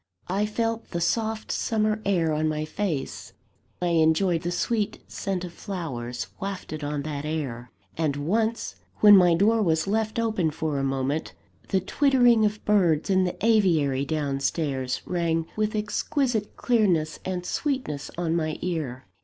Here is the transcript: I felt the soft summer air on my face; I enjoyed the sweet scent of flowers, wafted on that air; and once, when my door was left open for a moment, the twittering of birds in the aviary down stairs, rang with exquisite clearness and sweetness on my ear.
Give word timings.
I 0.29 0.47
felt 0.47 0.89
the 0.89 0.99
soft 0.99 1.51
summer 1.51 2.01
air 2.05 2.33
on 2.33 2.47
my 2.47 2.65
face; 2.65 3.33
I 3.79 3.89
enjoyed 3.89 4.41
the 4.41 4.49
sweet 4.51 4.97
scent 5.07 5.43
of 5.43 5.53
flowers, 5.53 6.25
wafted 6.39 6.83
on 6.83 7.03
that 7.03 7.23
air; 7.23 7.69
and 7.95 8.15
once, 8.15 8.77
when 9.01 9.15
my 9.15 9.35
door 9.35 9.61
was 9.61 9.85
left 9.85 10.17
open 10.17 10.49
for 10.49 10.79
a 10.79 10.83
moment, 10.83 11.33
the 11.67 11.81
twittering 11.81 12.45
of 12.45 12.65
birds 12.65 13.11
in 13.11 13.25
the 13.25 13.35
aviary 13.45 14.03
down 14.03 14.39
stairs, 14.39 15.03
rang 15.05 15.45
with 15.55 15.75
exquisite 15.75 16.57
clearness 16.57 17.19
and 17.23 17.45
sweetness 17.45 18.09
on 18.17 18.35
my 18.35 18.57
ear. 18.63 19.05